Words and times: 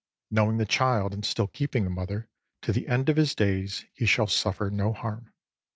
Know 0.31 0.49
ing 0.49 0.57
the 0.57 0.65
Child 0.65 1.13
and 1.13 1.23
still 1.23 1.45
keeping 1.45 1.83
the 1.83 1.91
Mother, 1.91 2.27
to 2.63 2.73
the 2.73 2.87
end 2.87 3.07
of 3.07 3.17
his 3.17 3.35
days 3.35 3.85
he 3.93 4.07
shall 4.07 4.25
suffer 4.25 4.71
no 4.71 4.93
harm. 4.93 5.31